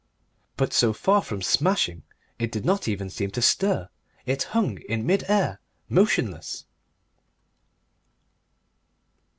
[0.57, 2.01] But so far from smashing
[2.39, 3.87] it did not even seem to stir;
[4.25, 6.65] it hung in mid air motionless.